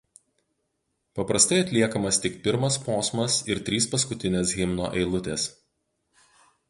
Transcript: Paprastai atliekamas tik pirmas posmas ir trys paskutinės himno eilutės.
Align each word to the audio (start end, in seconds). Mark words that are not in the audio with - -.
Paprastai 1.19 1.59
atliekamas 1.63 2.19
tik 2.23 2.39
pirmas 2.47 2.79
posmas 2.87 3.37
ir 3.53 3.63
trys 3.69 3.89
paskutinės 3.95 4.55
himno 4.63 4.89
eilutės. 5.03 5.47